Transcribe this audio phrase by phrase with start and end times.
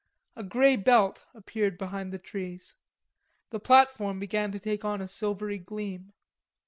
[0.35, 2.73] A grey belt appeared behind the trees.
[3.51, 6.13] The platform began to take on a silvery gleam.